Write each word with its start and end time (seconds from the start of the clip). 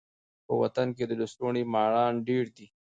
په 0.45 0.53
وطن 0.61 0.87
کي 0.97 1.03
د 1.07 1.11
لستوڼي 1.21 1.63
ماران 1.73 2.13
ډیر 2.27 2.45
دي. 2.55 2.67